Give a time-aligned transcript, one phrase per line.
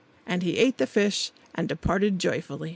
[0.25, 2.65] And he ate the fish, and departed joyful.